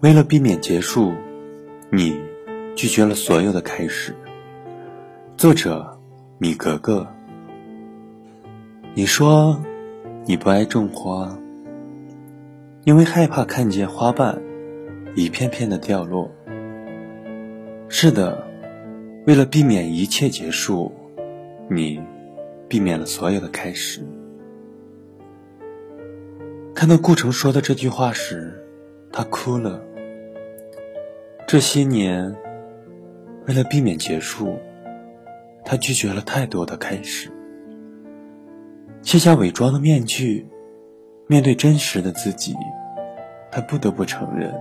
[0.00, 1.14] 为了避免结束，
[1.90, 2.20] 你
[2.74, 4.14] 拒绝了所有的开始。
[5.38, 5.98] 作者：
[6.36, 7.06] 米格格。
[8.92, 9.58] 你说
[10.26, 11.38] 你不爱种花，
[12.84, 14.38] 因为害怕看见花瓣
[15.14, 16.30] 一片片的掉落。
[17.88, 18.46] 是的，
[19.26, 20.92] 为了避免一切结束，
[21.70, 21.98] 你
[22.68, 24.02] 避免了所有的开始。
[26.74, 28.62] 看到顾城说的这句话时，
[29.16, 29.82] 他哭了。
[31.46, 32.36] 这些年，
[33.46, 34.58] 为了避免结束，
[35.64, 37.32] 他拒绝了太多的开始。
[39.00, 40.46] 卸下伪装的面具，
[41.28, 42.54] 面对真实的自己，
[43.50, 44.54] 他不得不承认，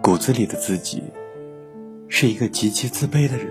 [0.00, 1.02] 骨子里的自己
[2.06, 3.48] 是一个极其自卑的人。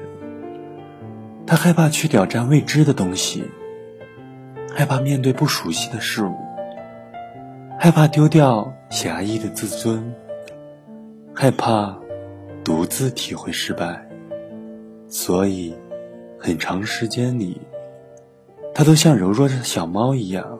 [1.45, 3.43] 他害怕去挑战未知的东西，
[4.73, 6.33] 害怕面对不熟悉的事物，
[7.77, 10.13] 害怕丢掉狭义的自尊，
[11.33, 11.97] 害怕
[12.63, 14.07] 独自体会失败。
[15.07, 15.73] 所以，
[16.39, 17.59] 很长时间里。
[18.73, 20.59] 他都像柔弱的小猫一样，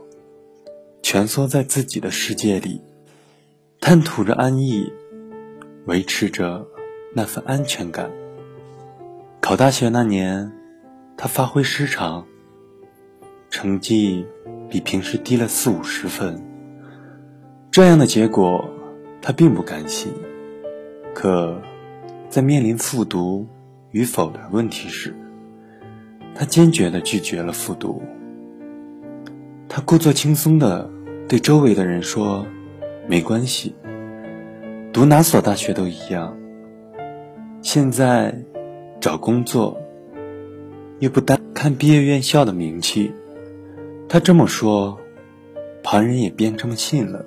[1.04, 2.82] 蜷缩在自己的世界里，
[3.80, 4.92] 贪图着安逸，
[5.86, 6.66] 维持着
[7.14, 8.10] 那份安全感。
[9.40, 10.52] 考大学那年，
[11.16, 12.26] 他发挥失常，
[13.52, 14.26] 成绩
[14.68, 16.44] 比平时低了四五十分。
[17.78, 18.68] 这样的结果，
[19.22, 20.12] 他并不甘心。
[21.14, 21.62] 可，
[22.28, 23.46] 在面临复读
[23.92, 25.14] 与否的问题时，
[26.34, 28.02] 他坚决地拒绝了复读。
[29.70, 30.90] 他故作轻松地
[31.30, 32.48] 对周围的人说
[33.08, 33.76] ：“没关系，
[34.92, 36.36] 读哪所大学都一样。
[37.62, 38.36] 现在
[39.00, 39.80] 找工作
[40.98, 43.12] 又不单看毕业院校的名气。”
[44.10, 44.98] 他这么说，
[45.84, 47.24] 旁人也便这么信了。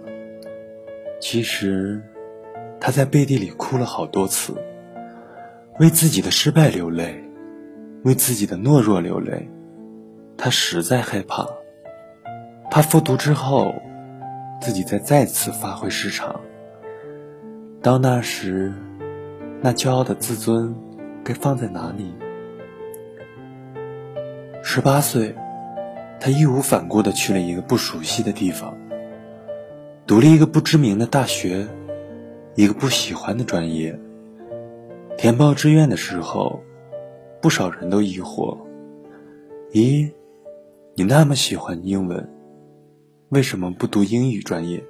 [1.20, 2.02] 其实，
[2.80, 4.54] 他在背地里哭了好多次，
[5.78, 7.22] 为自己的失败流泪。
[8.02, 9.46] 为自己的懦弱流泪，
[10.34, 11.46] 他实在害怕，
[12.70, 13.74] 怕复读之后，
[14.58, 16.40] 自己再再次发挥失常。
[17.82, 18.72] 到那时，
[19.60, 20.74] 那骄傲的自尊
[21.22, 22.14] 该放在哪里？
[24.62, 25.34] 十八岁，
[26.18, 28.74] 他义无反顾地去了一个不熟悉的地方，
[30.10, 31.68] 读了一个不知名的大学，
[32.56, 33.96] 一个不喜欢的专业。
[35.16, 36.64] 填报志愿的时候。
[37.40, 38.58] 不少人都疑惑
[39.72, 40.10] ：“咦，
[40.96, 42.28] 你那么喜欢英文，
[43.28, 44.82] 为什么不读英语专业？”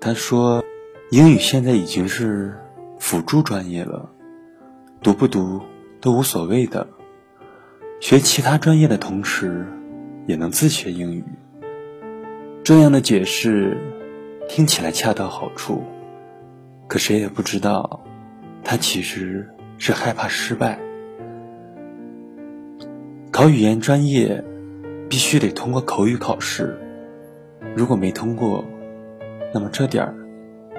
[0.00, 0.64] 他说
[1.12, 2.56] ：“英语现在已经是
[2.98, 4.10] 辅助专业了，
[5.02, 5.60] 读不读
[6.00, 6.88] 都无所谓的。
[8.00, 9.66] 学其他专业的同时，
[10.26, 11.22] 也能自学英语。”
[12.64, 13.76] 这样的解释
[14.48, 15.84] 听起来恰到好处，
[16.88, 18.00] 可谁也不知道，
[18.64, 20.78] 他其实是害怕失败。
[23.30, 24.42] 考语言专业，
[25.08, 26.76] 必须得通过口语考试。
[27.76, 28.64] 如果没通过，
[29.52, 30.14] 那么这点儿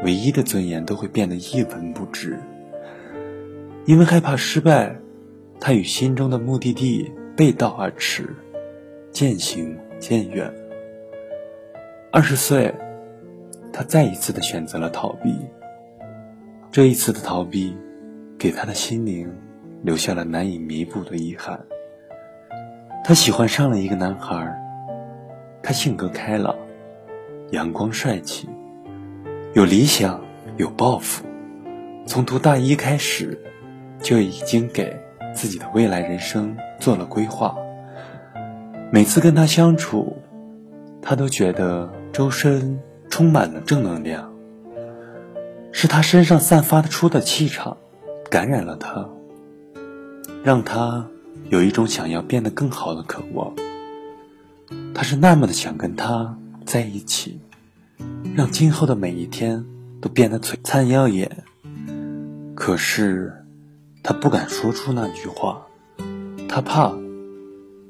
[0.04, 2.38] 唯一的尊严都会变得一文不值。
[3.86, 5.00] 因为害怕失败，
[5.60, 8.36] 他与心中的目的地背道而驰，
[9.12, 10.52] 渐行渐远。
[12.12, 12.74] 二十岁，
[13.72, 15.36] 他再一次的选择了逃避。
[16.72, 17.76] 这一次的逃避，
[18.38, 19.32] 给他的心灵
[19.82, 21.60] 留下了难以弥补的遗憾。
[23.04, 24.54] 他喜欢上了一个男孩，
[25.64, 26.56] 他性格开朗，
[27.52, 28.48] 阳光帅气，
[29.54, 30.22] 有理想，
[30.58, 31.26] 有抱负。
[32.06, 33.40] 从读大一开始，
[34.00, 34.96] 就已经给
[35.34, 37.56] 自己的未来人生做了规划。
[38.92, 40.18] 每次跟他相处，
[41.02, 42.80] 他都觉得周身
[43.20, 44.32] 充满了正能量。
[45.74, 47.76] 是他身上散发出的气场，
[48.32, 49.10] 感染了他，
[50.42, 51.06] 让他。
[51.50, 53.54] 有一种想要变得更好的渴望，
[54.94, 57.42] 他是那么的想跟他在一起，
[58.36, 59.66] 让今后的每一天
[60.00, 61.44] 都变得璀璨耀眼。
[62.56, 63.34] 可是，
[64.04, 65.66] 他不敢说出那句话，
[66.48, 66.94] 他怕，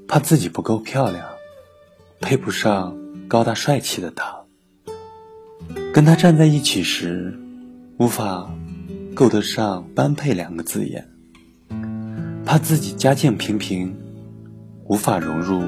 [0.08, 1.24] 怕自己不够漂亮，
[2.22, 4.39] 配不上高大帅气的他。
[5.92, 7.34] 跟他站在一起时，
[7.98, 8.54] 无法
[9.16, 11.10] 够得上“般配”两个字眼。
[12.46, 13.96] 怕自己家境平平，
[14.86, 15.62] 无法融入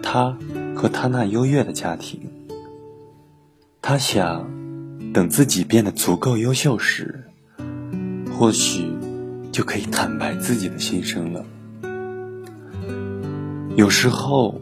[0.00, 0.38] 他
[0.76, 2.20] 和他那优越的家庭。
[3.82, 4.48] 他想，
[5.12, 7.24] 等自己变得足够优秀时，
[8.32, 8.88] 或许
[9.50, 11.44] 就可以坦白自己的心声了。
[13.76, 14.60] 有时候，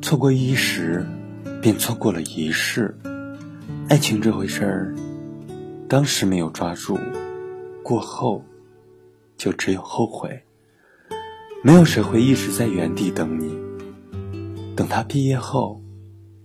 [0.00, 1.04] 错过一时，
[1.60, 2.96] 便错过了一世。
[3.92, 4.94] 爱情这回事儿，
[5.86, 6.98] 当时没有抓住，
[7.82, 8.42] 过后
[9.36, 10.42] 就只有后悔。
[11.62, 13.54] 没有谁会一直在原地等你。
[14.74, 15.78] 等他毕业后，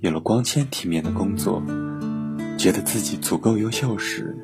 [0.01, 1.63] 有了光鲜体面的工作，
[2.57, 4.35] 觉得自己足够优秀时，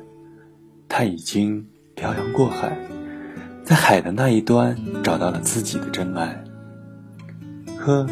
[0.88, 1.62] 他已经
[1.94, 2.74] 漂洋过海，
[3.62, 6.42] 在海的那一端找到了自己的真爱。
[7.76, 8.06] 呵，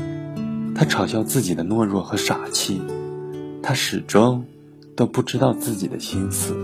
[0.75, 2.83] 他嘲笑自己的懦弱和傻气，
[3.62, 4.45] 他始终
[5.02, 6.54] 都不知道自己的心思，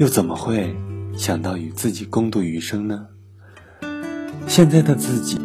[0.00, 0.74] 又怎么会
[1.16, 3.06] 想到与自己共度余生呢？
[4.48, 5.38] 现在的自己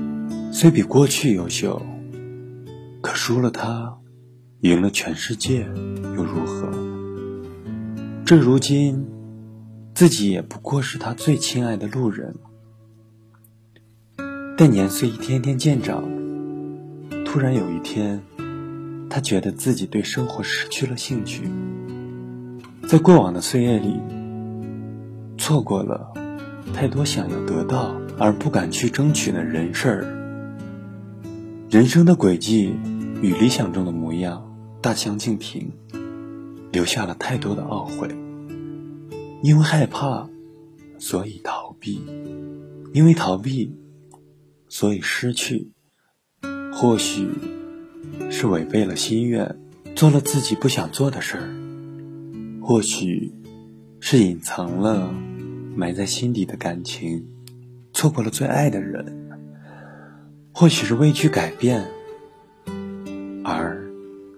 [0.52, 1.80] 虽比过去优秀，
[3.00, 3.96] 可输了他，
[4.62, 5.68] 赢了全世界
[6.18, 6.72] 又如何？
[8.26, 9.06] 这如今，
[9.94, 12.34] 自己也不过是他最亲爱的路人。
[14.58, 16.04] 但年岁一天天渐长，
[17.24, 18.24] 突然有一天，
[19.12, 21.44] 他觉得自己对生活失去了兴趣，
[22.94, 24.00] 在过往的岁月里，
[25.36, 26.14] 错过了
[26.76, 27.96] 太多想要得到。
[28.20, 31.24] 而不敢去争取的人事儿，
[31.72, 32.72] 人生的轨迹
[33.24, 35.72] 与理想中的模样大相径庭，
[36.72, 38.10] 留下了太多的懊悔。
[39.42, 40.30] 因为害怕，
[41.00, 42.00] 所以逃避；
[42.94, 43.76] 因为逃避，
[44.70, 45.72] 所以失去。
[46.72, 47.28] 或许
[48.30, 49.58] 是违背了心愿，
[49.96, 51.44] 做了自己不想做的事儿；
[52.66, 53.30] 或许
[54.00, 55.14] 是隐藏了
[55.76, 57.28] 埋在心底的感情。
[57.92, 59.30] 错过了最爱的人，
[60.54, 61.86] 或许是畏惧改变，
[63.44, 63.86] 而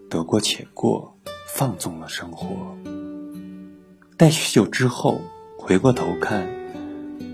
[0.10, 1.16] 得过且过，
[1.54, 2.76] 放纵了生活。
[4.18, 5.22] 待许久之后
[5.56, 6.50] 回过头看，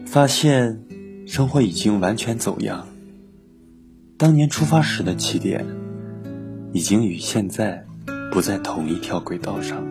[0.06, 0.84] 发现
[1.26, 2.86] 生活已经完全走样。
[4.18, 5.66] 当年出发时的起点，
[6.74, 7.84] 已经与现在
[8.30, 9.91] 不在同一条轨道上。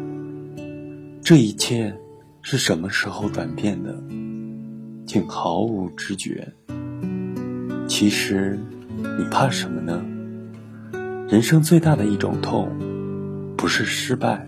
[1.30, 1.96] 这一切
[2.42, 3.94] 是什么时候转变的？
[5.06, 6.52] 竟毫无知觉。
[7.86, 8.58] 其实，
[8.96, 10.04] 你怕什么呢？
[11.28, 12.68] 人生最大的一种痛，
[13.56, 14.44] 不是失败，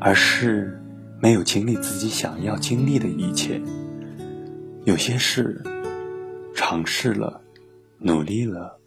[0.00, 0.82] 而是
[1.22, 3.62] 没有经历自己想要经历的一切。
[4.82, 5.62] 有些事，
[6.56, 7.40] 尝试了，
[7.98, 8.80] 努力了，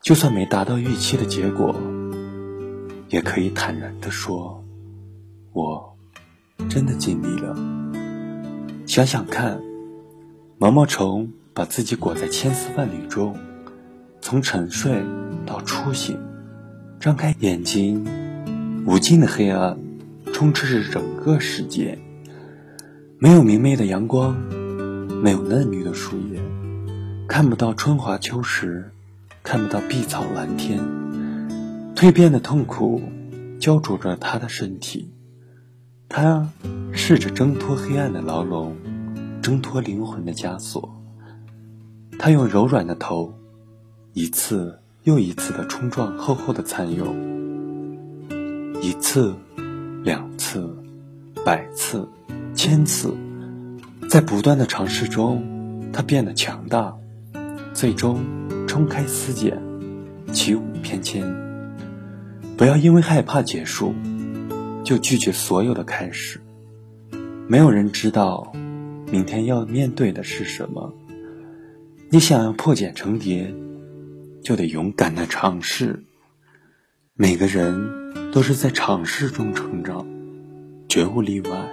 [0.00, 1.80] 就算没达到预期的结果，
[3.08, 4.64] 也可以坦然地说
[5.54, 5.87] ：“我
[6.78, 7.56] 真的尽力了。”
[8.86, 9.60] 想想看。
[10.60, 13.36] 毛毛虫把自己裹在千丝万缕中，
[14.20, 15.04] 从沉睡
[15.46, 16.18] 到初醒，
[16.98, 18.04] 张开眼睛，
[18.84, 19.78] 无尽的黑暗
[20.32, 21.98] 充斥着整个世界。
[23.20, 24.34] 没有明媚的阳光，
[25.22, 26.40] 没有嫩绿的树叶，
[27.28, 28.90] 看不到春华秋实，
[29.44, 30.80] 看不到碧草蓝天。
[31.94, 33.00] 蜕变的痛苦
[33.60, 35.12] 焦灼着他的身体，
[36.08, 36.48] 他
[36.92, 38.76] 试着挣脱黑暗的牢笼。
[39.40, 40.90] 挣脱灵魂的枷锁，
[42.18, 43.32] 他用柔软的头，
[44.12, 47.14] 一次又一次的冲撞厚厚的蚕蛹，
[48.82, 49.34] 一次，
[50.04, 50.76] 两次，
[51.46, 52.06] 百次，
[52.54, 53.14] 千次，
[54.10, 55.42] 在不断的尝试中，
[55.94, 56.94] 他变得强大，
[57.72, 58.20] 最终
[58.66, 59.58] 冲开丝茧，
[60.30, 61.24] 起舞翩跹。
[62.58, 63.94] 不要因为害怕结束，
[64.88, 66.40] 就拒绝所有的开始。
[67.46, 68.50] 没有人知道。
[69.10, 70.90] 明天要面对的是什么？
[72.10, 73.54] 你想要破茧成蝶，
[74.42, 76.02] 就得勇敢的尝试。
[77.14, 80.06] 每个人都是在尝试中成长，
[80.88, 81.70] 绝无例外。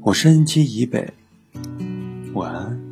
[0.00, 1.12] 我是恩基以北，
[2.32, 2.85] 晚安。